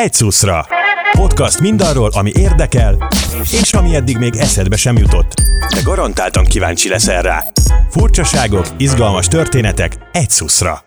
[0.00, 0.66] egy szuszra.
[1.12, 3.08] Podcast mindarról, ami érdekel,
[3.62, 5.34] és ami eddig még eszedbe sem jutott.
[5.74, 7.44] De garantáltan kíváncsi leszel rá.
[7.90, 10.84] Furcsaságok, izgalmas történetek egy szuszra.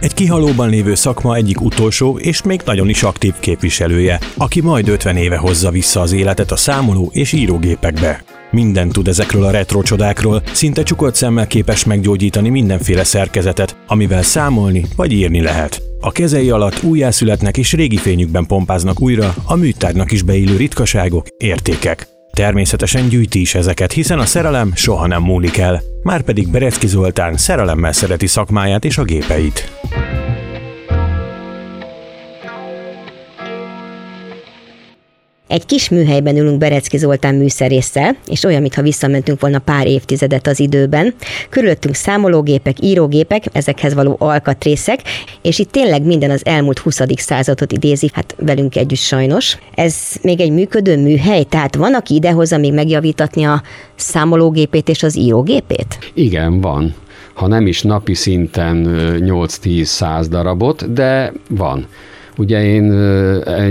[0.00, 5.16] Egy kihalóban lévő szakma egyik utolsó és még nagyon is aktív képviselője, aki majd 50
[5.16, 8.24] éve hozza vissza az életet a számoló és írógépekbe.
[8.56, 14.84] Minden tud ezekről a retro csodákról, szinte csukott szemmel képes meggyógyítani mindenféle szerkezetet, amivel számolni
[14.96, 15.82] vagy írni lehet.
[16.00, 22.06] A kezei alatt újjászületnek és régi fényükben pompáznak újra a műtárnak is beillő ritkaságok, értékek.
[22.32, 25.82] Természetesen gyűjti is ezeket, hiszen a szerelem soha nem múlik el.
[26.02, 29.70] Márpedig Berecki Zoltán szerelemmel szereti szakmáját és a gépeit.
[35.48, 40.60] Egy kis műhelyben ülünk Berecki Zoltán műszerésszel, és olyan, mintha visszamentünk volna pár évtizedet az
[40.60, 41.14] időben.
[41.48, 45.00] Körülöttünk számológépek, írógépek, ezekhez való alkatrészek,
[45.42, 47.00] és itt tényleg minden az elmúlt 20.
[47.16, 49.58] századot idézi, hát velünk együtt sajnos.
[49.74, 53.62] Ez még egy működő műhely, tehát van, aki idehozza még megjavítatni a
[53.94, 55.98] számológépét és az írógépét?
[56.14, 56.94] Igen, van
[57.36, 58.86] ha nem is napi szinten
[59.18, 61.86] 8-10-100 darabot, de van.
[62.36, 62.82] Ugye én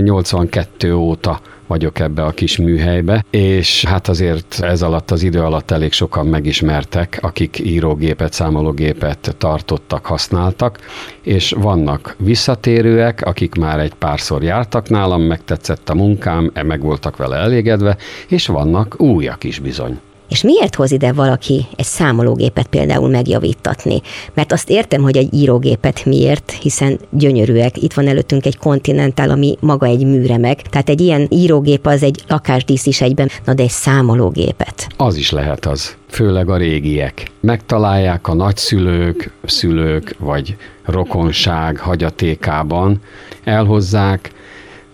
[0.02, 5.70] 82 óta vagyok ebbe a kis műhelybe, és hát azért ez alatt az idő alatt
[5.70, 10.78] elég sokan megismertek, akik írógépet, számológépet tartottak, használtak,
[11.22, 17.36] és vannak visszatérőek, akik már egy párszor jártak nálam, megtetszett a munkám, meg voltak vele
[17.36, 17.96] elégedve,
[18.28, 19.98] és vannak újak is bizony.
[20.28, 24.00] És miért hoz ide valaki egy számológépet például megjavítatni?
[24.34, 27.82] Mert azt értem, hogy egy írógépet miért, hiszen gyönyörűek.
[27.82, 30.62] Itt van előttünk egy kontinentál, ami maga egy műremek.
[30.62, 34.86] Tehát egy ilyen írógép az egy lakásdísz is egyben, na de egy számológépet.
[34.96, 37.30] Az is lehet az, főleg a régiek.
[37.40, 43.00] Megtalálják a nagyszülők, szülők vagy rokonság hagyatékában,
[43.44, 44.32] elhozzák,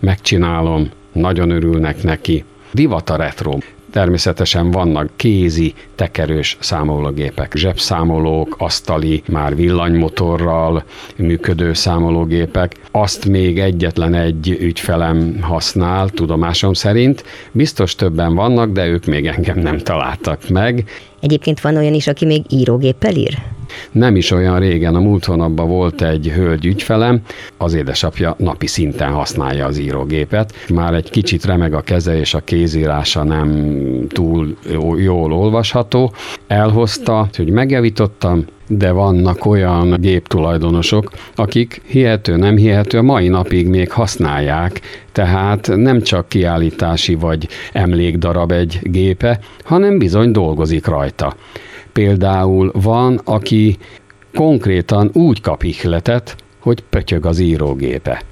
[0.00, 2.45] megcsinálom, nagyon örülnek neki.
[2.73, 3.58] Divat a retro.
[3.92, 10.85] Természetesen vannak kézi, tekerős számológépek, zsebszámolók, asztali, már villanymotorral
[11.17, 12.75] működő számológépek.
[12.91, 17.25] Azt még egyetlen egy ügyfelem használ, tudomásom szerint.
[17.51, 20.85] Biztos többen vannak, de ők még engem nem találtak meg.
[21.20, 23.39] Egyébként van olyan is, aki még írógéppel ír?
[23.92, 27.20] Nem is olyan régen, a múlt hónapban volt egy hölgy ügyfelem,
[27.56, 30.55] az édesapja napi szinten használja az írógépet.
[30.68, 33.50] Már egy kicsit remeg a keze, és a kézírása nem
[34.08, 34.56] túl
[34.96, 36.12] jól olvasható.
[36.46, 43.90] Elhozta, hogy megjavítottam, de vannak olyan géptulajdonosok, akik hihető, nem hihető, a mai napig még
[43.90, 44.80] használják,
[45.12, 51.36] tehát nem csak kiállítási vagy emlékdarab egy gépe, hanem bizony dolgozik rajta.
[51.92, 53.79] Például van, aki
[54.35, 58.23] konkrétan úgy kap ihletet, hogy pötyög az írógépe.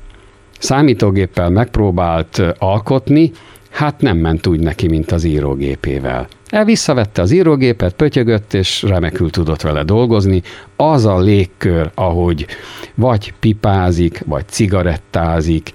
[0.58, 3.32] Számítógéppel megpróbált alkotni,
[3.70, 6.28] hát nem ment úgy neki, mint az írógépével.
[6.46, 10.42] El visszavette az írógépet, pötyögött, és remekül tudott vele dolgozni.
[10.76, 12.46] Az a légkör, ahogy
[12.94, 15.70] vagy pipázik, vagy cigarettázik,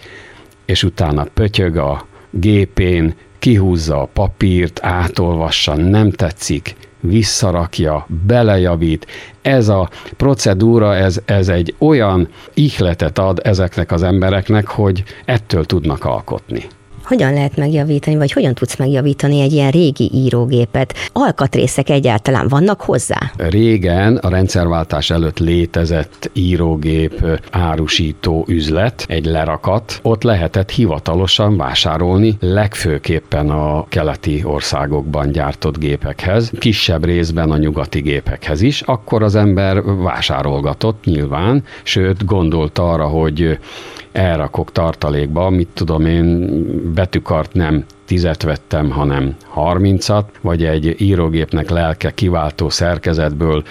[0.65, 6.75] és utána pötyög a gépén, kihúzza a papírt, átolvassa, nem tetszik,
[7.07, 9.07] visszarakja, belejavít.
[9.41, 16.05] Ez a procedúra, ez, ez egy olyan ihletet ad ezeknek az embereknek, hogy ettől tudnak
[16.05, 16.67] alkotni
[17.05, 20.93] hogyan lehet megjavítani, vagy hogyan tudsz megjavítani egy ilyen régi írógépet?
[21.13, 23.31] Alkatrészek egyáltalán vannak hozzá?
[23.37, 33.49] Régen a rendszerváltás előtt létezett írógép árusító üzlet, egy lerakat, ott lehetett hivatalosan vásárolni, legfőképpen
[33.49, 41.03] a keleti országokban gyártott gépekhez, kisebb részben a nyugati gépekhez is, akkor az ember vásárolgatott
[41.03, 43.57] nyilván, sőt gondolt arra, hogy
[44.15, 46.49] elrakok tartalékba, mit tudom én,
[46.93, 53.63] betűkart nem tizet vettem, hanem harmincat, vagy egy írógépnek lelke kiváltó szerkezetből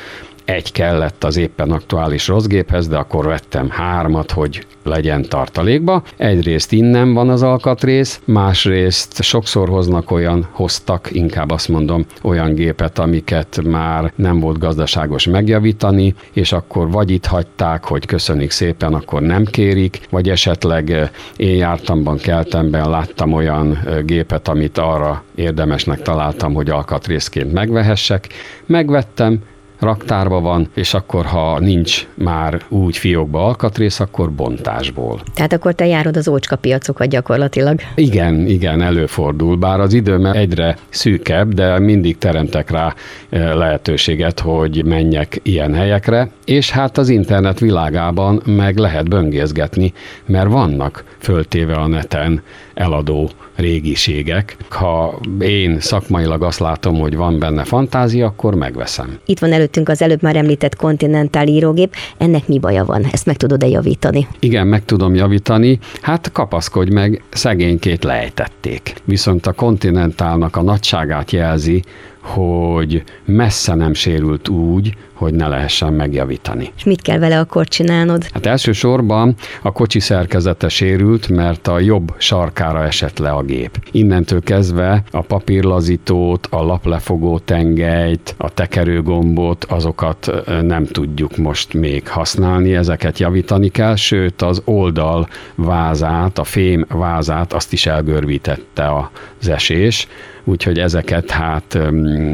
[0.44, 6.03] egy kellett az éppen aktuális rossz géphez, de akkor vettem hármat, hogy legyen tartalékba.
[6.16, 12.98] Egyrészt innen van az alkatrész, másrészt sokszor hoznak olyan, hoztak, inkább azt mondom, olyan gépet,
[12.98, 19.22] amiket már nem volt gazdaságos megjavítani, és akkor vagy itt hagyták, hogy köszönik szépen, akkor
[19.22, 26.03] nem kérik, vagy esetleg eh, én jártamban, keltemben láttam olyan eh, gépet, amit arra érdemesnek
[26.03, 28.28] találtam, hogy alkatrészként megvehessek.
[28.66, 29.41] Megvettem,
[29.84, 35.21] raktárba van, és akkor ha nincs már úgy fiókba alkatrész, akkor bontásból.
[35.34, 37.81] Tehát akkor te járod az ócska piacokat gyakorlatilag.
[37.95, 42.95] Igen, igen, előfordul, bár az idő egyre szűkebb, de mindig teremtek rá
[43.28, 49.92] eh, lehetőséget, hogy menjek ilyen helyekre, és hát az internet világában meg lehet böngészgetni,
[50.27, 52.42] mert vannak föltéve a neten
[52.75, 54.56] eladó régiségek.
[54.68, 59.18] Ha én szakmailag azt látom, hogy van benne fantázia, akkor megveszem.
[59.27, 61.95] Itt van előttünk az előbb már említett kontinentál írógép.
[62.18, 63.04] Ennek mi baja van?
[63.12, 64.27] Ezt meg tudod-e javítani?
[64.39, 65.78] Igen, meg tudom javítani.
[66.01, 68.95] Hát kapaszkodj meg, szegénykét lejtették.
[69.04, 71.83] Viszont a kontinentálnak a nagyságát jelzi,
[72.24, 76.72] hogy messze nem sérült úgy, hogy ne lehessen megjavítani.
[76.76, 78.26] És mit kell vele akkor csinálnod?
[78.32, 83.78] Hát elsősorban a kocsi szerkezete sérült, mert a jobb sarkára esett le a gép.
[83.91, 90.32] Innentől kezdve a papírlazítót, a laplefogó tengelyt, a tekerőgombot, azokat
[90.62, 97.53] nem tudjuk most még használni, ezeket javítani kell, sőt az oldal vázát, a fém vázát,
[97.53, 98.92] azt is elgörbítette
[99.41, 100.09] az esés,
[100.45, 101.79] úgyhogy ezeket hát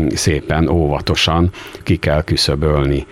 [0.09, 1.51] szépen óvatosan
[1.83, 3.07] ki kell küszöbölni.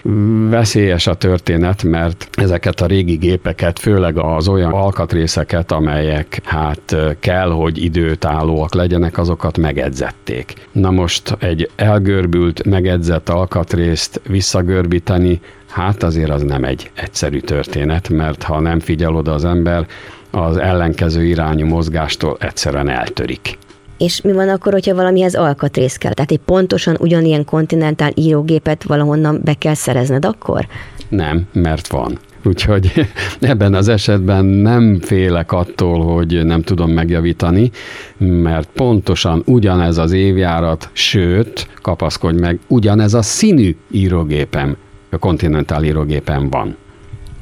[0.49, 7.51] Veszélyes a történet, mert ezeket a régi gépeket, főleg az olyan alkatrészeket, amelyek hát kell,
[7.51, 10.55] hogy időtállóak legyenek, azokat megedzették.
[10.73, 15.41] Na most egy elgörbült, megedzett alkatrészt visszagörbíteni,
[15.71, 19.87] hát azért az nem egy egyszerű történet, mert ha nem figyel oda az ember,
[20.31, 23.59] az ellenkező irányú mozgástól egyszerűen eltörik.
[23.99, 26.13] És mi van akkor, hogyha valamihez alkatrész kell?
[26.13, 30.67] Tehát egy pontosan ugyanilyen kontinentál írógépet valahonnan be kell szerezned akkor?
[31.09, 32.19] Nem, mert van.
[32.45, 32.93] Úgyhogy
[33.41, 37.71] ebben az esetben nem félek attól, hogy nem tudom megjavítani,
[38.17, 44.77] mert pontosan ugyanez az évjárat, sőt, kapaszkodj meg, ugyanez a színű írógépem,
[45.11, 46.77] a kontinentál írógépem van.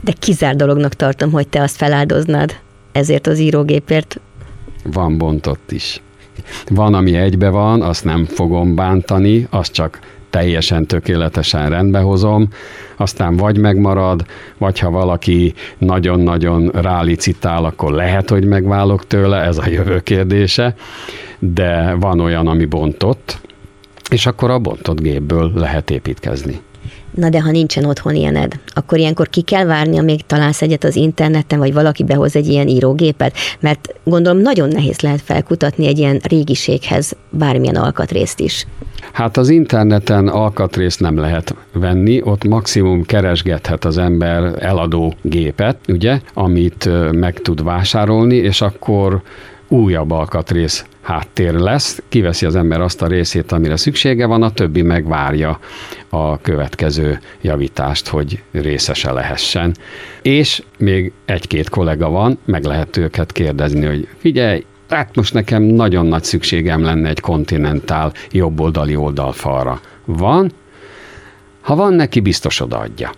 [0.02, 2.56] De kizár dolognak tartom, hogy te azt feláldoznád
[2.92, 4.20] ezért az írógépért.
[4.84, 6.00] Van bontott is.
[6.68, 9.98] Van, ami egybe van, azt nem fogom bántani, azt csak
[10.30, 12.48] teljesen tökéletesen rendbe hozom,
[12.96, 14.24] aztán vagy megmarad,
[14.58, 20.74] vagy ha valaki nagyon-nagyon rálicitál, akkor lehet, hogy megválok tőle, ez a jövő kérdése,
[21.38, 23.40] de van olyan, ami bontott,
[24.10, 26.60] és akkor a bontott gépből lehet építkezni.
[27.16, 30.96] Na de ha nincsen otthon ilyened, akkor ilyenkor ki kell várni, amíg találsz egyet az
[30.96, 33.36] interneten, vagy valaki behoz egy ilyen írógépet?
[33.60, 38.66] Mert gondolom nagyon nehéz lehet felkutatni egy ilyen régiséghez bármilyen alkatrészt is.
[39.12, 46.20] Hát az interneten alkatrészt nem lehet venni, ott maximum keresgethet az ember eladó gépet, ugye,
[46.34, 49.22] amit meg tud vásárolni, és akkor
[49.68, 54.82] újabb alkatrész háttér lesz, kiveszi az ember azt a részét, amire szüksége van, a többi
[54.82, 55.58] megvárja
[56.08, 59.74] a következő javítást, hogy részese lehessen.
[60.22, 66.06] És még egy-két kollega van, meg lehet őket kérdezni, hogy figyelj, hát most nekem nagyon
[66.06, 69.80] nagy szükségem lenne egy kontinentál jobboldali oldalfalra.
[70.04, 70.52] Van?
[71.60, 73.10] Ha van neki, biztos odaadja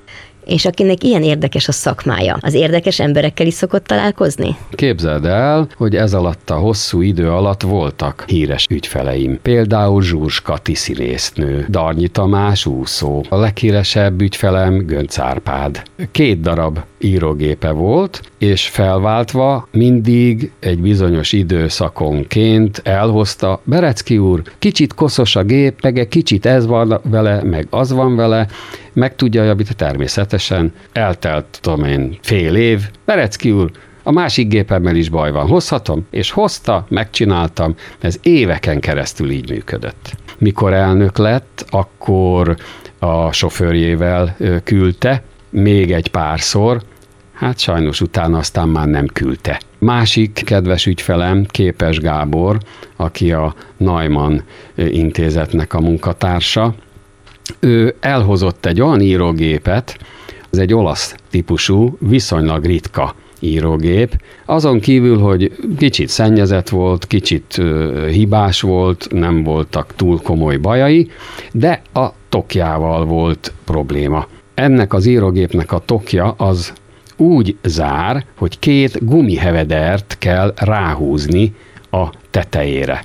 [0.49, 4.57] és akinek ilyen érdekes a szakmája, az érdekes emberekkel is szokott találkozni?
[4.71, 9.39] Képzeld el, hogy ez alatt a hosszú idő alatt voltak híres ügyfeleim.
[9.43, 15.83] Például Zsuzska tiszirésznő, Darnyi Tamás úszó, a leghíresebb ügyfelem Gönc Árpád.
[16.11, 25.37] Két darab írógépe volt, és felváltva mindig egy bizonyos időszakonként elhozta, Berecki úr, kicsit koszos
[25.37, 28.47] a gép, meg egy kicsit ez van vele, meg az van vele,
[28.93, 30.73] meg tudja javítani természetesen.
[30.93, 32.91] Eltelt, tudom én, fél év.
[33.05, 33.71] Berecki úr,
[34.03, 36.07] a másik gépemmel is baj van, hozhatom?
[36.11, 40.13] És hozta, megcsináltam, ez éveken keresztül így működött.
[40.39, 42.57] Mikor elnök lett, akkor
[42.99, 46.83] a sofőrjével küldte, még egy párszor,
[47.33, 49.61] hát sajnos utána aztán már nem küldte.
[49.79, 52.59] Másik kedves ügyfelem, Képes Gábor,
[52.97, 54.41] aki a Neumann
[54.77, 56.75] intézetnek a munkatársa,
[57.61, 59.99] ő elhozott egy olyan írógépet,
[60.51, 64.23] ez egy olasz típusú, viszonylag ritka írógép.
[64.45, 67.63] Azon kívül, hogy kicsit szennyezett volt, kicsit
[68.11, 71.11] hibás volt, nem voltak túl komoly bajai,
[71.53, 74.27] de a tokjával volt probléma.
[74.55, 76.73] Ennek az írógépnek a tokja az
[77.17, 81.55] úgy zár, hogy két gumihevedert kell ráhúzni
[81.91, 83.05] a tetejére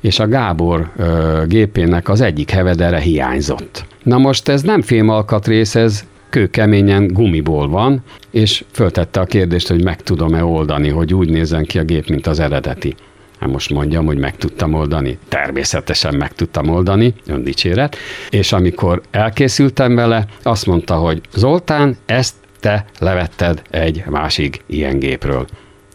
[0.00, 3.84] és a Gábor ö, gépének az egyik hevedere hiányzott.
[4.02, 10.02] Na most ez nem fémalkatrész, ez kőkeményen gumiból van, és föltette a kérdést, hogy meg
[10.02, 12.94] tudom-e oldani, hogy úgy nézzen ki a gép, mint az eredeti.
[13.40, 15.18] Hát most mondjam, hogy meg tudtam oldani.
[15.28, 17.96] Természetesen meg tudtam oldani, öndicséret.
[18.30, 25.46] És amikor elkészültem vele, azt mondta, hogy Zoltán, ezt te levetted egy másik ilyen gépről.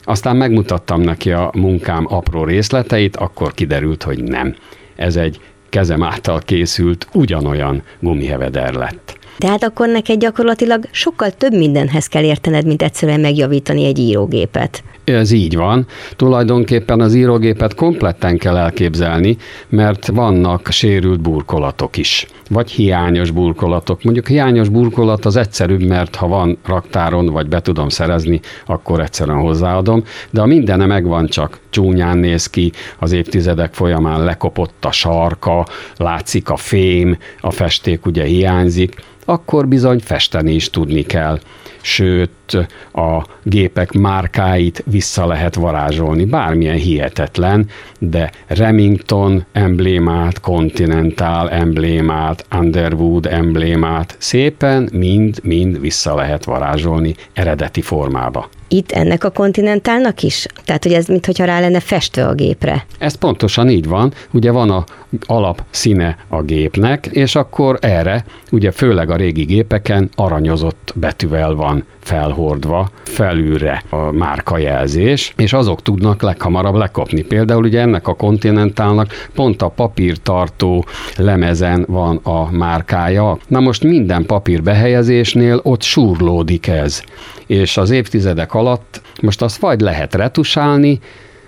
[0.05, 4.55] Aztán megmutattam neki a munkám apró részleteit, akkor kiderült, hogy nem.
[4.95, 9.17] Ez egy kezem által készült ugyanolyan gumiheveder lett.
[9.37, 14.83] Tehát akkor neked gyakorlatilag sokkal több mindenhez kell értened, mint egyszerűen megjavítani egy írógépet.
[15.05, 15.85] Ez így van.
[16.15, 19.37] Tulajdonképpen az írógépet kompletten kell elképzelni,
[19.69, 24.03] mert vannak sérült burkolatok is, vagy hiányos burkolatok.
[24.03, 29.37] Mondjuk hiányos burkolat az egyszerűbb, mert ha van raktáron, vagy be tudom szerezni, akkor egyszerűen
[29.37, 35.65] hozzáadom, de a mindene megvan, csak csúnyán néz ki, az évtizedek folyamán lekopott a sarka,
[35.97, 41.39] látszik a fém, a festék ugye hiányzik, akkor bizony festeni is tudni kell
[41.85, 46.25] sőt a gépek márkáit vissza lehet varázsolni.
[46.25, 47.67] Bármilyen hihetetlen,
[47.99, 58.91] de Remington emblémát, Continental emblémát, Underwood emblémát szépen mind-mind vissza lehet varázsolni eredeti formába itt
[58.91, 60.45] ennek a kontinentálnak is?
[60.65, 62.85] Tehát, hogy ez mintha rá lenne festve a gépre.
[62.97, 64.13] Ez pontosan így van.
[64.31, 64.83] Ugye van a
[65.25, 71.74] alap színe a gépnek, és akkor erre, ugye főleg a régi gépeken aranyozott betűvel van
[71.99, 77.21] felhordva felülre a márkajelzés, és azok tudnak leghamarabb lekopni.
[77.21, 80.85] Például ugye ennek a kontinentálnak pont a papírtartó
[81.17, 83.37] lemezen van a márkája.
[83.47, 87.01] Na most minden papír behelyezésnél ott súrlódik ez,
[87.45, 90.99] és az évtizedek alatt most azt vagy lehet retusálni,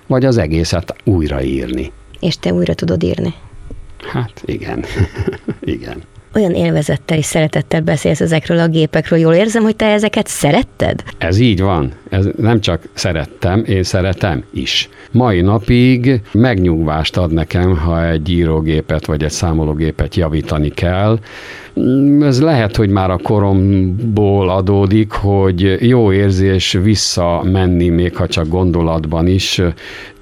[0.08, 1.92] vagy az egészet újraírni.
[2.20, 3.34] És te újra tudod írni?
[4.12, 4.86] Hát igen,
[5.78, 6.04] igen
[6.38, 9.20] olyan élvezettel és szeretettel beszélsz ezekről a gépekről.
[9.20, 11.04] Jól érzem, hogy te ezeket szeretted?
[11.18, 11.92] Ez így van.
[12.10, 14.90] Ez nem csak szerettem, én szeretem is.
[15.12, 21.20] Mai napig megnyugvást ad nekem, ha egy írógépet vagy egy számológépet javítani kell.
[22.22, 29.28] Ez lehet, hogy már a koromból adódik, hogy jó érzés visszamenni, még ha csak gondolatban
[29.28, 29.62] is,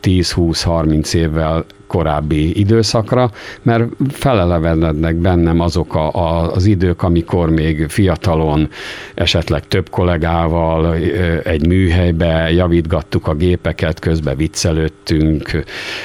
[0.04, 8.70] 10-20-30 évvel korábbi időszakra, mert felelevenednek bennem azok a, a, az idők, amikor még fiatalon,
[9.14, 10.96] esetleg több kollégával
[11.44, 15.64] egy műhelybe javítgattuk a gépeket, közben viccelődtünk,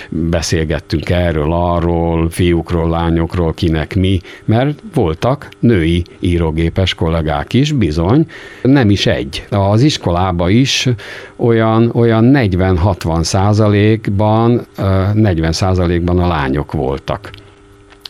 [0.09, 8.27] beszélgettünk erről, arról, fiúkról, lányokról, kinek mi, mert voltak női írógépes kollégák is, bizony,
[8.63, 9.47] nem is egy.
[9.51, 10.89] Az iskolába is
[11.37, 14.67] olyan, olyan 40-60 százalékban,
[15.15, 15.79] 40 százalékban
[16.19, 17.31] a lányok voltak.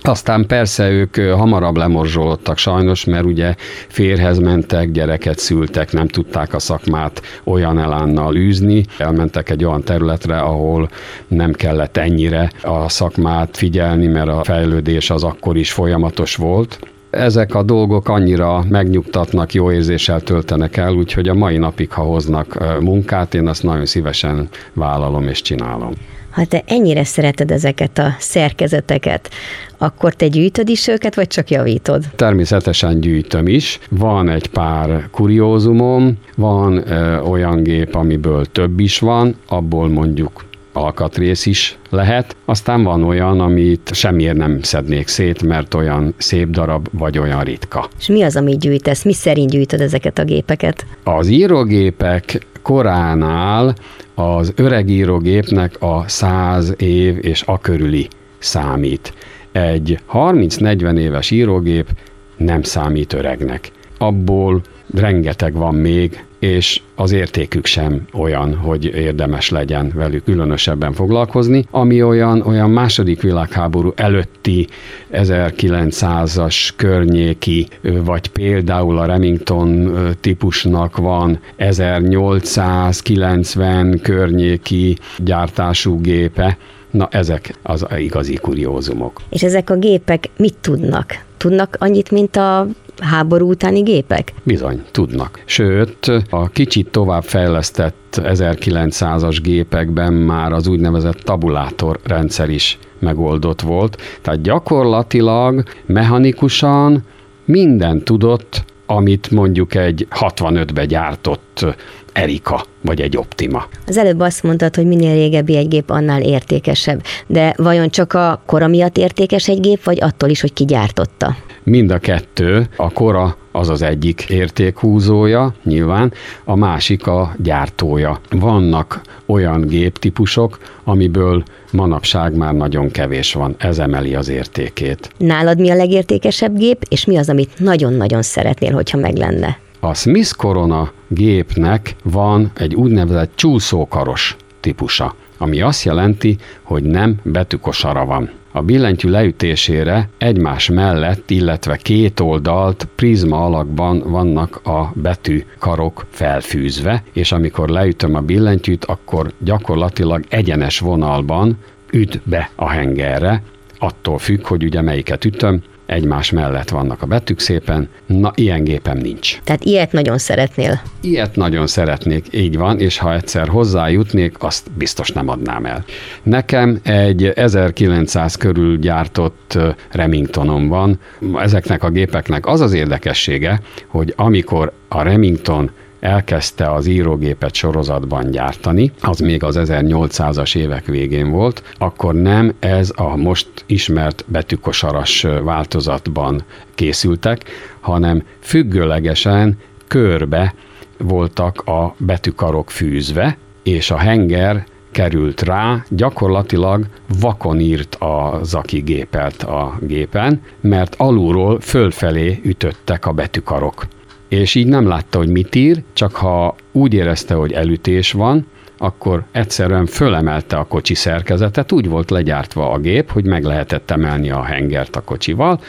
[0.03, 3.55] Aztán persze ők hamarabb lemorzsolódtak sajnos, mert ugye
[3.89, 8.85] férhez mentek, gyereket szültek, nem tudták a szakmát olyan elánnal űzni.
[8.99, 10.89] Elmentek egy olyan területre, ahol
[11.29, 16.79] nem kellett ennyire a szakmát figyelni, mert a fejlődés az akkor is folyamatos volt.
[17.11, 22.81] Ezek a dolgok annyira megnyugtatnak, jó érzéssel töltenek el, úgyhogy a mai napig, ha hoznak
[22.81, 25.93] munkát, én azt nagyon szívesen vállalom és csinálom.
[26.31, 29.31] Ha te ennyire szereted ezeket a szerkezeteket,
[29.79, 32.05] akkor te gyűjtöd is őket, vagy csak javítod?
[32.17, 33.79] Természetesen gyűjtöm is.
[33.89, 40.45] Van egy pár kuriózumom, van ö, olyan gép, amiből több is van, abból mondjuk
[40.81, 42.37] alkatrész is lehet.
[42.45, 47.89] Aztán van olyan, amit semmiért nem szednék szét, mert olyan szép darab, vagy olyan ritka.
[47.99, 49.05] És mi az, amit gyűjtesz?
[49.05, 50.87] Mi szerint gyűjtöd ezeket a gépeket?
[51.05, 53.75] Az írógépek koránál
[54.15, 58.09] az öreg írógépnek a száz év és a körüli
[58.39, 59.15] számít.
[59.53, 61.89] Egy 30-40 éves írógép
[62.37, 63.71] nem számít öregnek.
[63.99, 64.63] Abból
[64.95, 72.03] rengeteg van még, és az értékük sem olyan, hogy érdemes legyen velük különösebben foglalkozni, ami
[72.03, 74.67] olyan, olyan második világháború előtti
[75.13, 86.59] 1900-as környéki, vagy például a Remington típusnak van 1890 környéki gyártású gépe,
[86.91, 89.21] Na, ezek az igazi kuriózumok.
[89.29, 91.25] És ezek a gépek mit tudnak?
[91.41, 92.67] Tudnak annyit, mint a
[93.03, 94.33] háború utáni gépek?
[94.43, 95.43] Bizony, tudnak.
[95.45, 103.97] Sőt, a kicsit tovább fejlesztett 1900-as gépekben már az úgynevezett tabulátor rendszer is megoldott volt.
[104.23, 107.05] Tehát gyakorlatilag mechanikusan
[107.45, 111.67] minden tudott, amit mondjuk egy 65-be gyártott
[112.13, 113.67] Erika, vagy egy Optima.
[113.87, 117.03] Az előbb azt mondtad, hogy minél régebbi egy gép, annál értékesebb.
[117.27, 121.37] De vajon csak a kora miatt értékes egy gép, vagy attól is, hogy ki gyártotta?
[121.63, 122.69] Mind a kettő.
[122.77, 126.13] A kora az az egyik értékhúzója, nyilván,
[126.45, 128.21] a másik a gyártója.
[128.31, 131.43] Vannak olyan géptípusok, amiből
[131.73, 135.11] manapság már nagyon kevés van, ez emeli az értékét.
[135.17, 139.59] Nálad mi a legértékesebb gép, és mi az, amit nagyon-nagyon szeretnél, hogyha meg lenne?
[139.81, 148.05] A Smith Corona gépnek van egy úgynevezett csúszókaros típusa, ami azt jelenti, hogy nem betűkosara
[148.05, 148.31] van.
[148.53, 157.33] A billentyű leütésére egymás mellett, illetve két oldalt prizma alakban vannak a betűkarok felfűzve, és
[157.33, 161.59] amikor leütöm a billentyűt, akkor gyakorlatilag egyenes vonalban
[161.93, 163.43] üt be a hengerre,
[163.79, 167.89] attól függ, hogy ugye melyiket ütöm, egymás mellett vannak a betűk szépen.
[168.07, 169.39] Na, ilyen gépem nincs.
[169.45, 170.81] Tehát ilyet nagyon szeretnél?
[171.01, 175.85] Ilyet nagyon szeretnék, így van, és ha egyszer hozzájutnék, azt biztos nem adnám el.
[176.23, 179.59] Nekem egy 1900 körül gyártott
[179.91, 180.99] Remingtonom van.
[181.35, 185.71] Ezeknek a gépeknek az az érdekessége, hogy amikor a Remington
[186.01, 192.93] elkezdte az írógépet sorozatban gyártani, az még az 1800-as évek végén volt, akkor nem ez
[192.97, 196.43] a most ismert betűkosaras változatban
[196.75, 197.45] készültek,
[197.81, 200.55] hanem függőlegesen körbe
[200.99, 206.87] voltak a betűkarok fűzve, és a henger került rá, gyakorlatilag
[207.21, 213.87] vakon írt az, aki gépelt a gépen, mert alulról fölfelé ütöttek a betűkarok
[214.31, 218.47] és így nem látta, hogy mit ír, csak ha úgy érezte, hogy elütés van,
[218.79, 224.31] akkor egyszerűen fölemelte a kocsi szerkezetet, úgy volt legyártva a gép, hogy meg lehetett emelni
[224.31, 225.61] a hengert a kocsival,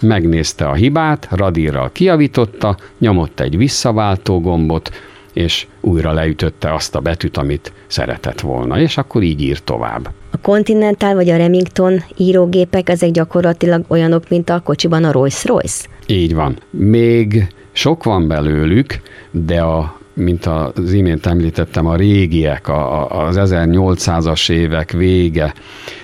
[0.00, 4.90] megnézte a hibát, radírral kiavította, nyomott egy visszaváltó gombot,
[5.32, 10.10] és újra leütötte azt a betűt, amit szeretett volna, és akkor így ír tovább.
[10.30, 15.88] A Continental vagy a Remington írógépek, ezek gyakorlatilag olyanok, mint a kocsiban a Rolls-Royce?
[16.06, 16.58] Így van.
[16.70, 17.46] Még
[17.80, 24.90] sok van belőlük, de a mint az imént említettem, a régiek, a, az 1800-as évek
[24.90, 25.54] vége,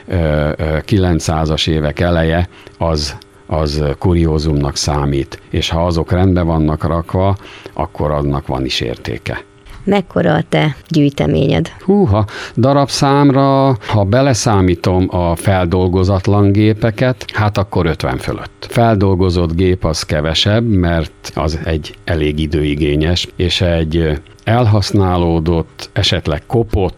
[0.08, 3.16] 900-as évek eleje, az
[3.46, 7.36] az kuriózumnak számít, és ha azok rendben vannak rakva,
[7.72, 9.44] akkor annak van is értéke.
[9.86, 11.72] Mekkora a te gyűjteményed?
[11.84, 12.24] Húha,
[12.56, 18.66] darabszámra, ha beleszámítom a feldolgozatlan gépeket, hát akkor 50 fölött.
[18.68, 26.96] Feldolgozott gép az kevesebb, mert az egy elég időigényes, és egy elhasználódott, esetleg kopott,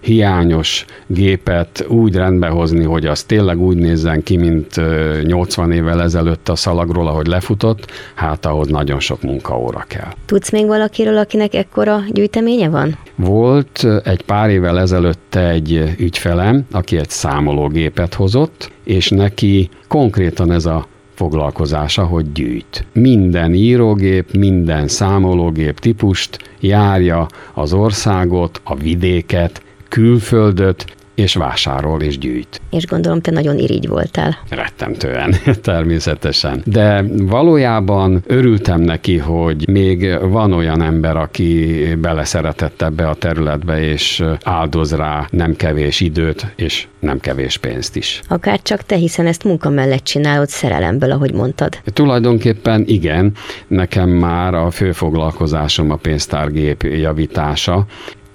[0.00, 4.80] hiányos gépet úgy rendbehozni, hogy az tényleg úgy nézzen ki, mint
[5.22, 10.12] 80 évvel ezelőtt a szalagról, ahogy lefutott, hát ahhoz nagyon sok munkaóra kell.
[10.26, 12.98] Tudsz még valakiről, akinek ekkora gyűjteménye van?
[13.14, 20.66] Volt egy pár évvel ezelőtt egy ügyfelem, aki egy számológépet hozott, és neki konkrétan ez
[20.66, 20.86] a
[21.20, 22.86] foglalkozása, hogy gyűjt.
[22.92, 30.84] Minden írógép, minden számológép típust járja az országot, a vidéket, külföldöt,
[31.20, 32.60] és vásárol és gyűjt.
[32.70, 34.38] És gondolom, te nagyon irigy voltál.
[34.48, 36.62] Rettentően, természetesen.
[36.64, 44.24] De valójában örültem neki, hogy még van olyan ember, aki beleszeretett ebbe a területbe, és
[44.42, 48.20] áldoz rá nem kevés időt, és nem kevés pénzt is.
[48.28, 51.78] Akár csak te, hiszen ezt munka mellett csinálod szerelemből, ahogy mondtad.
[51.84, 53.32] Tulajdonképpen igen,
[53.66, 57.86] nekem már a fő foglalkozásom a pénztárgép javítása,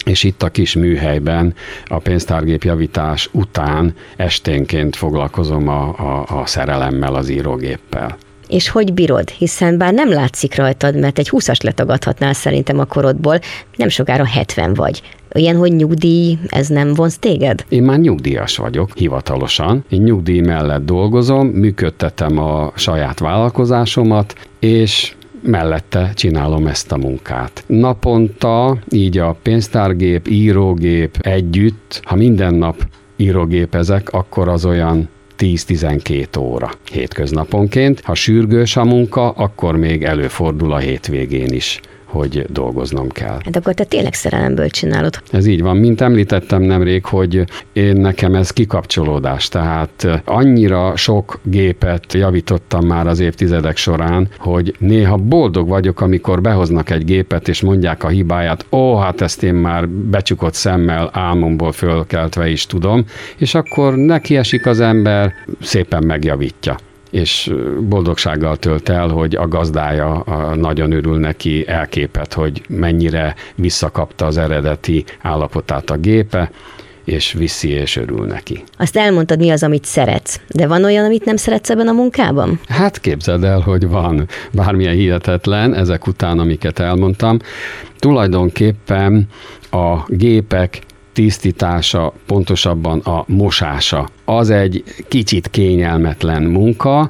[0.06, 1.54] és itt a kis műhelyben
[1.86, 8.18] a pénztárgép javítás után esténként foglalkozom a, a, a szerelemmel, az írógéppel.
[8.48, 9.30] És hogy bírod?
[9.30, 13.40] Hiszen bár nem látszik rajtad, mert egy 20-as letagadhatnál szerintem a korodból,
[13.76, 15.02] nem sokára 70 vagy.
[15.32, 17.66] Ilyen, hogy nyugdíj, ez nem vonz téged?
[17.70, 19.86] Én már nyugdíjas vagyok, hivatalosan.
[19.90, 25.15] Én nyugdíj mellett dolgozom, működtetem a saját vállalkozásomat, és
[25.46, 27.64] mellette csinálom ezt a munkát.
[27.68, 36.70] Naponta így a pénztárgép, írógép együtt, ha minden nap írógépezek, akkor az olyan 10-12 óra
[36.92, 38.02] hétköznaponként.
[38.02, 43.38] Ha sürgős a munka, akkor még előfordul a hétvégén is hogy dolgoznom kell.
[43.44, 45.22] Hát akkor te tényleg szerelemből csinálod.
[45.32, 45.78] Ez így van.
[45.78, 53.20] Mint említettem nemrég, hogy én nekem ez kikapcsolódás, tehát annyira sok gépet javítottam már az
[53.20, 58.96] évtizedek során, hogy néha boldog vagyok, amikor behoznak egy gépet, és mondják a hibáját, ó,
[58.96, 63.06] hát ezt én már becsukott szemmel, álmomból fölkeltve is tudom,
[63.38, 66.76] és akkor neki esik az ember, szépen megjavítja
[67.16, 70.24] és boldogsággal tölt el, hogy a gazdája
[70.56, 76.52] nagyon örül neki, elképet, hogy mennyire visszakapta az eredeti állapotát a gépe,
[77.04, 78.64] és viszi, és örül neki.
[78.78, 82.60] Azt elmondtad, mi az, amit szeretsz, de van olyan, amit nem szeretsz ebben a munkában?
[82.68, 87.40] Hát képzeld el, hogy van bármilyen hihetetlen, ezek után, amiket elmondtam.
[88.00, 89.28] Tulajdonképpen
[89.72, 90.82] a gépek
[91.14, 94.10] tisztítása, pontosabban a mosása.
[94.26, 97.10] Az egy kicsit kényelmetlen munka,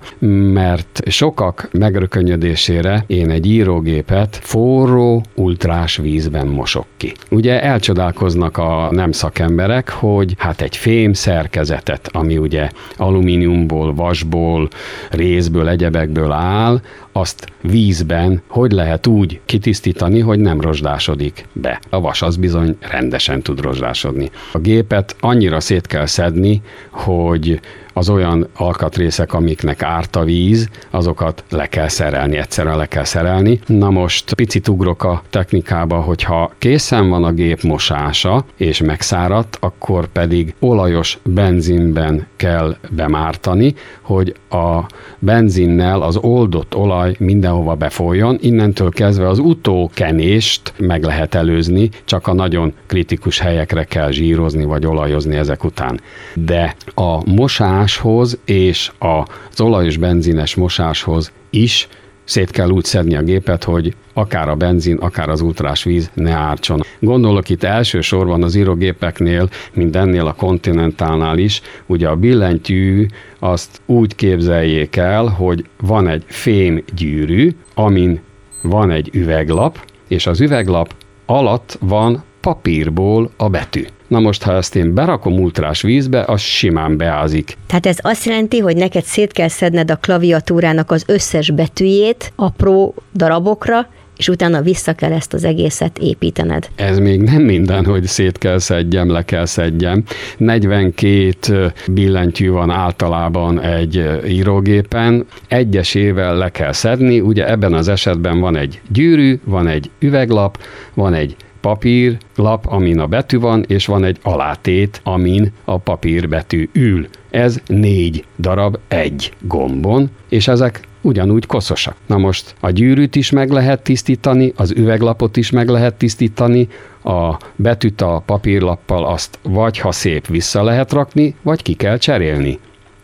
[0.53, 7.13] mert sokak megrökönyödésére én egy írógépet forró, ultrás vízben mosok ki.
[7.29, 14.67] Ugye elcsodálkoznak a nem szakemberek, hogy hát egy fém szerkezetet, ami ugye alumíniumból, vasból,
[15.09, 21.79] részből, egyebekből áll, azt vízben hogy lehet úgy kitisztítani, hogy nem rozsdásodik be.
[21.89, 24.29] A vas az bizony rendesen tud rozsdásodni.
[24.51, 26.61] A gépet annyira szét kell szedni,
[27.05, 27.59] hogy
[27.97, 33.59] az olyan alkatrészek, amiknek árt a víz, azokat le kell szerelni, egyszerűen le kell szerelni.
[33.65, 40.07] Na most picit ugrok a technikába, hogyha készen van a gép mosása, és megszáradt, akkor
[40.07, 44.79] pedig olajos benzinben kell bemártani, hogy a
[45.19, 52.33] benzinnel az oldott olaj mindenhova befolyjon, innentől kezdve az utókenést meg lehet előzni, csak a
[52.33, 55.99] nagyon kritikus helyekre kell zsírozni vagy olajozni ezek után.
[56.33, 61.87] De a mosás mosáshoz és az olajos benzines mosáshoz is
[62.23, 66.31] szét kell úgy szedni a gépet, hogy akár a benzin, akár az ultrás víz ne
[66.31, 66.81] ártson.
[66.99, 73.05] Gondolok itt elsősorban az írógépeknél, mint ennél a kontinentálnál is, ugye a billentyű
[73.39, 78.19] azt úgy képzeljék el, hogy van egy fém gyűrű, amin
[78.61, 80.95] van egy üveglap, és az üveglap
[81.25, 83.85] alatt van papírból a betű.
[84.15, 87.57] Na most, ha ezt én berakom ultrás vízbe, az simán beázik.
[87.67, 92.95] Tehát ez azt jelenti, hogy neked szét kell szedned a klaviatúrának az összes betűjét apró
[93.13, 96.69] darabokra, és utána vissza kell ezt az egészet építened.
[96.75, 100.03] Ez még nem minden, hogy szét kell szedjem, le kell szedjem.
[100.37, 108.55] 42 billentyű van általában egy írógépen, egyesével le kell szedni, ugye ebben az esetben van
[108.55, 110.57] egy gyűrű, van egy üveglap,
[110.93, 116.69] van egy papír lap, amin a betű van, és van egy alátét, amin a papírbetű
[116.73, 117.07] ül.
[117.29, 121.95] Ez négy darab egy gombon, és ezek ugyanúgy koszosak.
[122.05, 126.67] Na most a gyűrűt is meg lehet tisztítani, az üveglapot is meg lehet tisztítani,
[127.03, 132.59] a betűt a papírlappal azt vagy ha szép vissza lehet rakni, vagy ki kell cserélni.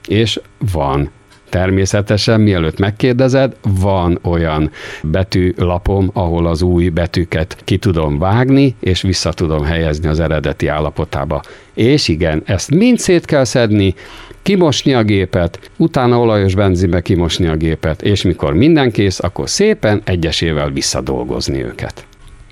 [0.07, 0.39] És
[0.71, 1.09] van
[1.51, 4.71] Természetesen, mielőtt megkérdezed, van olyan
[5.03, 11.41] betűlapom, ahol az új betűket ki tudom vágni, és vissza tudom helyezni az eredeti állapotába.
[11.73, 13.95] És igen, ezt mind szét kell szedni,
[14.41, 20.01] kimosni a gépet, utána olajos benzinbe kimosni a gépet, és mikor minden kész, akkor szépen
[20.03, 22.05] egyesével visszadolgozni őket.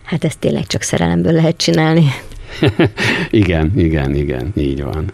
[0.03, 2.05] Hát ezt tényleg csak szerelemből lehet csinálni.
[3.29, 5.05] igen, igen, igen, így van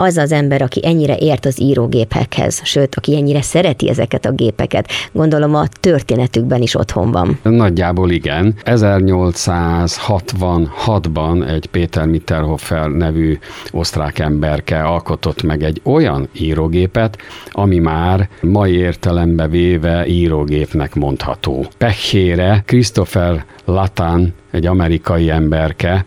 [0.00, 4.88] az az ember, aki ennyire ért az írógépekhez, sőt, aki ennyire szereti ezeket a gépeket,
[5.12, 7.38] gondolom a történetükben is otthon van.
[7.42, 8.54] Nagyjából igen.
[8.64, 13.38] 1866-ban egy Péter Mitterhofer nevű
[13.70, 17.18] osztrák emberke alkotott meg egy olyan írógépet,
[17.50, 21.66] ami már mai értelembe véve írógépnek mondható.
[21.78, 26.04] Pechére Christopher Latán egy amerikai emberke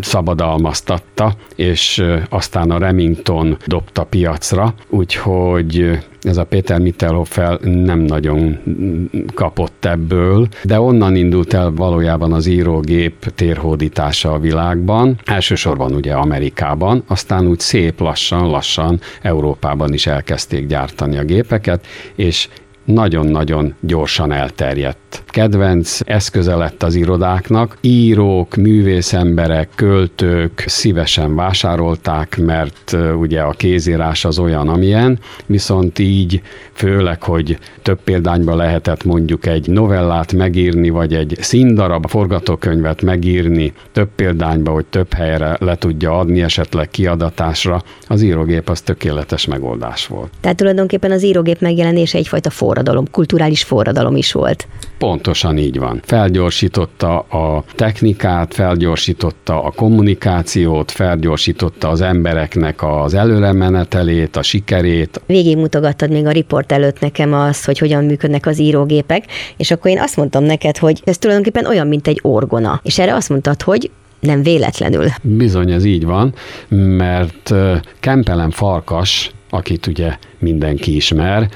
[0.00, 8.58] szabadalmaztatta, és aztán a Remington dobta piacra, úgyhogy ez a Péter Mittelhoffel nem nagyon
[9.34, 17.02] kapott ebből, de onnan indult el valójában az írógép térhódítása a világban, elsősorban ugye Amerikában,
[17.06, 22.48] aztán úgy szép lassan-lassan Európában is elkezdték gyártani a gépeket, és
[22.84, 25.22] nagyon-nagyon gyorsan elterjedt.
[25.26, 27.76] Kedvenc eszköze lett az irodáknak.
[27.80, 36.42] Írók, művészemberek, költők szívesen vásárolták, mert ugye a kézírás az olyan, amilyen, viszont így
[36.72, 44.08] főleg, hogy több példányban lehetett mondjuk egy novellát megírni, vagy egy színdarab forgatókönyvet megírni több
[44.16, 50.30] példányba, hogy több helyre le tudja adni, esetleg kiadatásra, az írógép az tökéletes megoldás volt.
[50.40, 54.66] Tehát tulajdonképpen az írógép megjelenése egyfajta forradalom, kulturális forradalom is volt.
[54.98, 56.00] Pontosan így van.
[56.04, 65.20] Felgyorsította a technikát, felgyorsította a kommunikációt, felgyorsította az embereknek az előremenetelét, a sikerét.
[65.26, 69.24] Végig mutogattad még a riport előtt nekem az, hogy hogyan működnek az írógépek,
[69.56, 72.80] és akkor én azt mondtam neked, hogy ez tulajdonképpen olyan, mint egy orgona.
[72.82, 75.06] És erre azt mondtad, hogy nem véletlenül.
[75.22, 76.34] Bizony, ez így van,
[76.96, 77.54] mert
[78.00, 81.48] Kempelen Farkas, akit ugye mindenki ismer,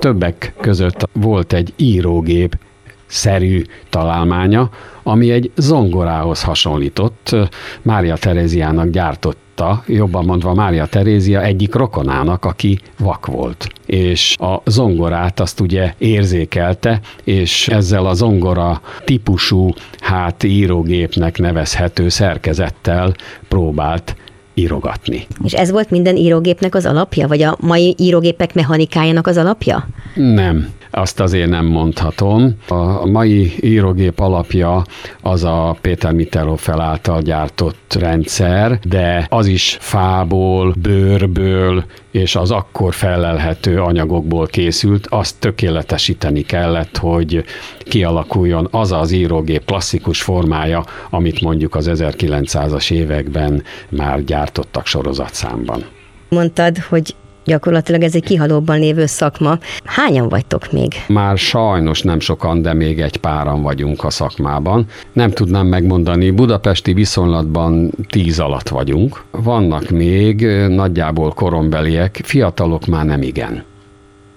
[0.00, 2.58] többek között volt egy írógép
[3.06, 4.70] szerű találmánya,
[5.02, 7.36] ami egy zongorához hasonlított,
[7.82, 13.68] Mária Teréziának gyártotta, jobban mondva Mária Terézia egyik rokonának, aki vak volt.
[13.86, 23.14] És a zongorát azt ugye érzékelte, és ezzel a zongora típusú, hát írógépnek nevezhető szerkezettel
[23.48, 24.16] próbált
[24.60, 25.26] írogatni.
[25.44, 29.88] És ez volt minden írógépnek az alapja, vagy a mai írógépek mechanikájának az alapja?
[30.14, 32.56] Nem azt azért nem mondhatom.
[32.68, 34.84] A mai írógép alapja
[35.22, 42.94] az a Péter Mitterhoff által gyártott rendszer, de az is fából, bőrből és az akkor
[42.94, 47.44] felelhető anyagokból készült, azt tökéletesíteni kellett, hogy
[47.78, 55.84] kialakuljon az az írógép klasszikus formája, amit mondjuk az 1900-as években már gyártottak sorozatszámban.
[56.28, 57.14] Mondtad, hogy
[57.50, 59.58] Gyakorlatilag ez egy kihalóban lévő szakma.
[59.84, 60.92] Hányan vagytok még?
[61.08, 64.86] Már sajnos nem sokan, de még egy páran vagyunk a szakmában.
[65.12, 69.22] Nem tudnám megmondani, budapesti viszonylatban tíz alatt vagyunk.
[69.30, 73.64] Vannak még nagyjából korombeliek, fiatalok már nem igen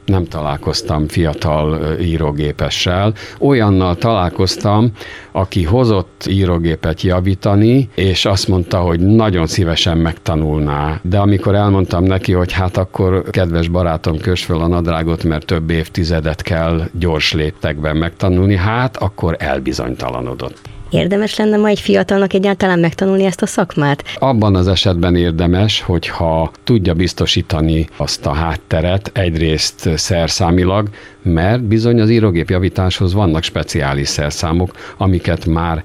[0.05, 3.13] nem találkoztam fiatal írógépessel.
[3.39, 4.91] Olyannal találkoztam,
[5.31, 10.99] aki hozott írógépet javítani, és azt mondta, hogy nagyon szívesen megtanulná.
[11.01, 15.69] De amikor elmondtam neki, hogy hát akkor kedves barátom, kös fel a nadrágot, mert több
[15.69, 20.61] évtizedet kell gyors léptekben megtanulni, hát akkor elbizonytalanodott.
[20.93, 24.03] Érdemes lenne ma egy fiatalnak egyáltalán megtanulni ezt a szakmát?
[24.15, 30.89] Abban az esetben érdemes, hogyha tudja biztosítani azt a hátteret, egyrészt szerszámilag,
[31.21, 35.83] mert bizony az írógép javításhoz vannak speciális szerszámok, amiket már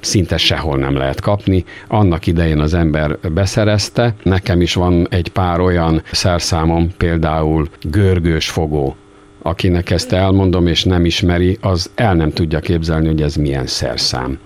[0.00, 1.64] szinte sehol nem lehet kapni.
[1.88, 8.96] Annak idején az ember beszerezte, nekem is van egy pár olyan szerszámom, például görgős fogó,
[9.42, 14.38] akinek ezt elmondom és nem ismeri, az el nem tudja képzelni, hogy ez milyen szerszám.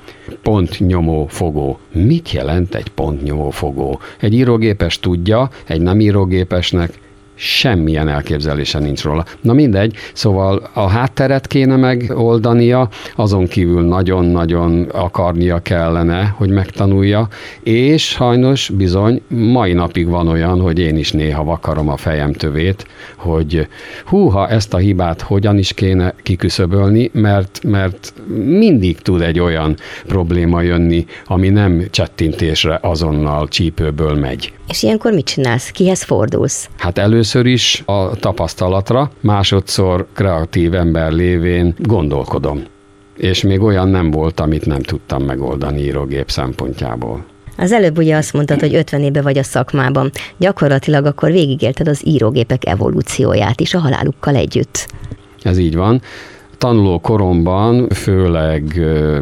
[0.42, 1.78] Pontnyomó fogó.
[1.92, 4.00] Mit jelent egy pontnyomó fogó?
[4.20, 7.00] Egy írógépes tudja, egy nem írógépesnek
[7.42, 9.24] semmilyen elképzelése nincs róla.
[9.40, 17.28] Na mindegy, szóval a hátteret kéne megoldania, azon kívül nagyon-nagyon akarnia kellene, hogy megtanulja,
[17.62, 22.86] és sajnos bizony mai napig van olyan, hogy én is néha vakarom a fejem tövét,
[23.16, 23.66] hogy
[24.04, 28.12] húha, ezt a hibát hogyan is kéne kiküszöbölni, mert, mert
[28.44, 29.76] mindig tud egy olyan
[30.06, 34.52] probléma jönni, ami nem csettintésre azonnal csípőből megy.
[34.68, 35.70] És ilyenkor mit csinálsz?
[35.70, 36.68] Kihez fordulsz?
[36.78, 42.62] Hát először is a tapasztalatra, másodszor kreatív ember lévén gondolkodom.
[43.16, 47.24] És még olyan nem volt, amit nem tudtam megoldani írógép szempontjából.
[47.56, 50.10] Az előbb ugye azt mondtad, hogy 50 éve vagy a szakmában.
[50.36, 54.86] Gyakorlatilag akkor végigélted az írógépek evolúcióját is a halálukkal együtt.
[55.42, 56.02] Ez így van
[56.62, 58.62] tanuló koromban főleg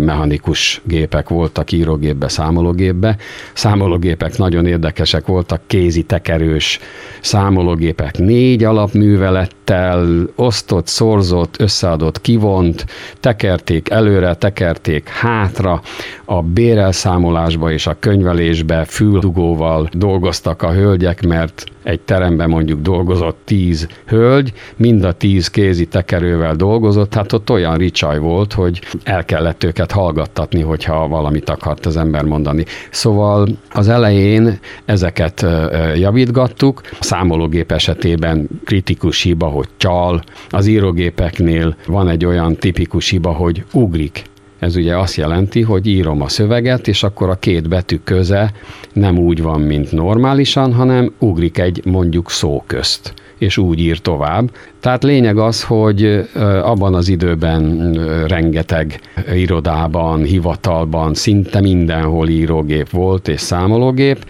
[0.01, 3.17] mechanikus gépek voltak írógépbe, számológépbe.
[3.53, 6.79] Számológépek nagyon érdekesek voltak, kézi tekerős
[7.21, 12.87] számológépek négy alapművelettel, osztott, szorzott, összeadott, kivont,
[13.21, 15.81] tekerték előre, tekerték hátra,
[16.25, 23.89] a bérelszámolásba és a könyvelésbe füldugóval dolgoztak a hölgyek, mert egy teremben mondjuk dolgozott tíz
[24.07, 29.65] hölgy, mind a tíz kézi tekerővel dolgozott, hát ott olyan ricsaj volt, hogy el kellett
[29.65, 32.65] őket hallgattatni, hogyha valamit akart az ember mondani.
[32.91, 35.47] Szóval az elején ezeket
[35.95, 43.33] javítgattuk, a számológép esetében kritikus hiba, hogy csal, az írógépeknél van egy olyan tipikus hiba,
[43.33, 44.23] hogy ugrik.
[44.59, 48.53] Ez ugye azt jelenti, hogy írom a szöveget, és akkor a két betű köze
[48.93, 54.51] nem úgy van, mint normálisan, hanem ugrik egy mondjuk szó közt és úgy ír tovább.
[54.81, 56.29] Tehát lényeg az, hogy
[56.63, 57.93] abban az időben
[58.27, 59.01] rengeteg
[59.35, 64.25] irodában, hivatalban, szinte mindenhol írógép volt és számológép,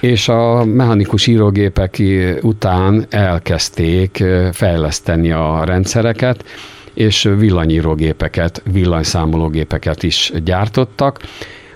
[0.00, 2.02] és a mechanikus írógépek
[2.42, 6.44] után elkezdték fejleszteni a rendszereket,
[6.94, 11.20] és villanyírógépeket, villanyszámológépeket is gyártottak.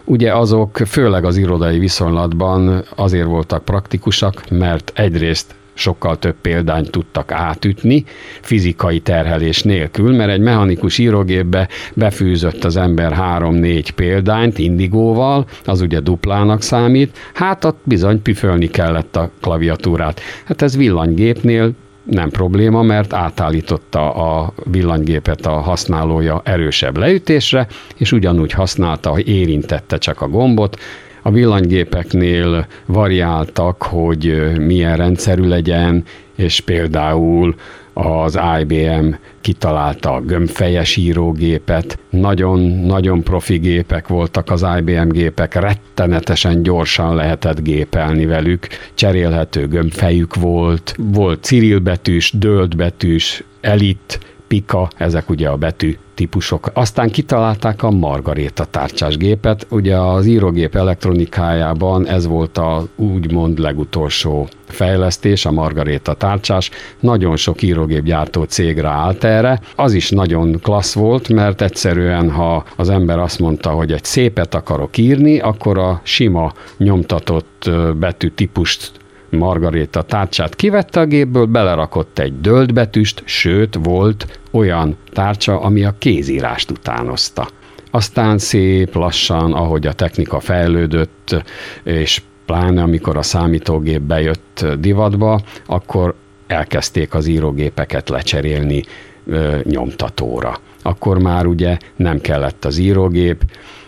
[0.05, 7.33] Ugye azok főleg az irodai viszonylatban azért voltak praktikusak, mert egyrészt sokkal több példányt tudtak
[7.33, 8.05] átütni
[8.41, 16.01] fizikai terhelés nélkül, mert egy mechanikus írógépbe befűzött az ember három-négy példányt indigóval, az ugye
[16.01, 20.21] duplának számít, hát ott bizony püfölni kellett a klaviatúrát.
[20.45, 21.73] Hát ez villanygépnél
[22.05, 29.99] nem probléma, mert átállította a villanygépet a használója erősebb leütésre, és ugyanúgy használta, hogy érintette
[29.99, 30.81] csak a gombot,
[31.23, 36.05] a villanygépeknél variáltak, hogy milyen rendszerű legyen,
[36.37, 37.55] és például
[37.93, 39.09] az IBM
[39.41, 48.27] kitalálta a gömbfejes írógépet, nagyon-nagyon profi gépek voltak az IBM gépek, rettenetesen gyorsan lehetett gépelni
[48.27, 54.21] velük, cserélhető gömbfejük volt, volt cirilbetűs, döltbetűs, elit,
[54.53, 56.71] pika, ezek ugye a betű típusok.
[56.73, 64.49] Aztán kitalálták a Margaréta tárcsás gépet, ugye az írógép elektronikájában ez volt a úgymond legutolsó
[64.65, 66.71] fejlesztés, a Margaréta tárcsás.
[67.01, 69.61] Nagyon sok írógépgyártó cégre állt erre.
[69.77, 74.55] Az is nagyon klassz volt, mert egyszerűen, ha az ember azt mondta, hogy egy szépet
[74.55, 79.02] akarok írni, akkor a sima nyomtatott betű típust
[79.39, 86.71] Margaréta tárcsát kivette a gépből, belerakott egy döltbetűst, sőt, volt olyan tárcsa, ami a kézírást
[86.71, 87.49] utánozta.
[87.91, 91.43] Aztán szép lassan, ahogy a technika fejlődött,
[91.83, 96.15] és pláne amikor a számítógép bejött divatba, akkor
[96.47, 98.83] elkezdték az írógépeket lecserélni
[99.27, 100.59] ö, nyomtatóra.
[100.83, 103.45] Akkor már ugye nem kellett az írógép,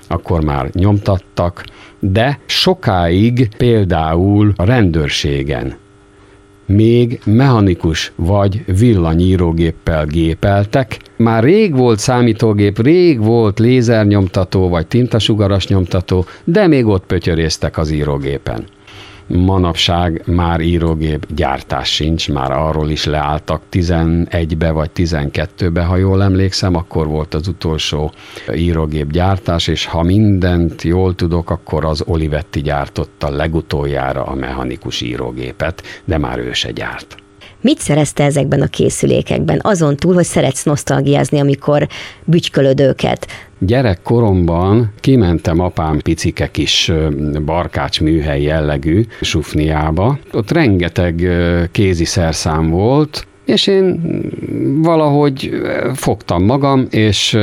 [0.08, 1.64] akkor már nyomtattak,
[1.98, 5.76] de sokáig például a rendőrségen
[6.66, 10.98] még mechanikus vagy villanyírógéppel gépeltek.
[11.16, 17.90] Már rég volt számítógép, rég volt lézernyomtató vagy tintasugaras nyomtató, de még ott pötyöréztek az
[17.90, 18.64] írógépen
[19.26, 26.76] manapság már írógép gyártás sincs, már arról is leálltak 11-be vagy 12-be, ha jól emlékszem,
[26.76, 28.12] akkor volt az utolsó
[28.54, 35.82] írógép gyártás, és ha mindent jól tudok, akkor az Olivetti gyártotta legutoljára a mechanikus írógépet,
[36.04, 37.16] de már ő se gyárt.
[37.60, 39.60] Mit szerezte ezekben a készülékekben?
[39.62, 41.88] Azon túl, hogy szeretsz nosztalgiázni, amikor
[42.24, 43.26] bütykölöd őket.
[43.66, 46.92] Gyerekkoromban kimentem apám picike kis
[47.44, 50.18] barkács műhely jellegű sufniába.
[50.32, 51.28] Ott rengeteg
[51.72, 54.00] kézi szerszám volt, és én
[54.82, 55.50] valahogy
[55.94, 57.38] fogtam magam, és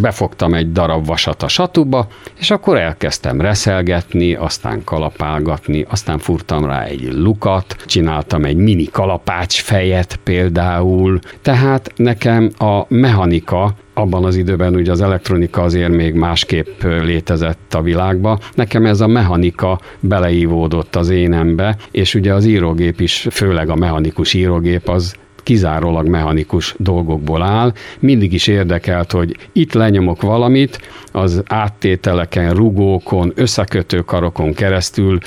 [0.00, 6.84] befogtam egy darab vasat a satuba, és akkor elkezdtem reszelgetni, aztán kalapálgatni, aztán furtam rá
[6.84, 14.74] egy lukat, csináltam egy mini kalapács fejet például, tehát nekem a mechanika abban az időben
[14.74, 18.38] ugye az elektronika azért még másképp létezett a világba.
[18.54, 24.34] Nekem ez a mechanika beleívódott az énembe, és ugye az írógép is, főleg a mechanikus
[24.34, 27.72] írógép az kizárólag mechanikus dolgokból áll.
[27.98, 30.80] Mindig is érdekelt, hogy itt lenyomok valamit,
[31.12, 35.18] az áttételeken, rugókon, összekötőkarokon keresztül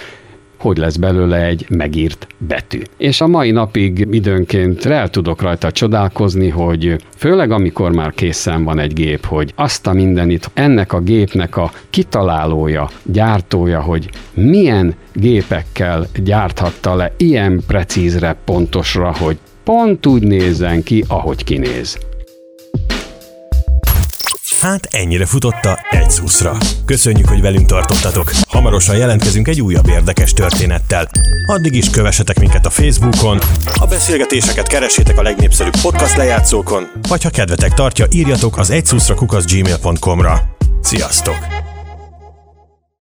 [0.66, 2.82] hogy lesz belőle egy megírt betű.
[2.98, 8.80] És a mai napig időnként el tudok rajta csodálkozni, hogy főleg amikor már készen van
[8.80, 16.08] egy gép, hogy azt a mindenit, ennek a gépnek a kitalálója, gyártója, hogy milyen gépekkel
[16.24, 21.98] gyárthatta le ilyen precízre, pontosra, hogy pont úgy nézzen ki, ahogy kinéz.
[24.66, 26.58] Hát ennyire futotta egy szuszra.
[26.86, 28.32] Köszönjük, hogy velünk tartottatok.
[28.48, 31.10] Hamarosan jelentkezünk egy újabb érdekes történettel.
[31.46, 33.40] Addig is kövessetek minket a Facebookon,
[33.80, 40.56] a beszélgetéseket keressétek a legnépszerűbb podcast lejátszókon, vagy ha kedvetek tartja, írjatok az egyszuszra gmail.com-ra.
[40.82, 41.65] Sziasztok!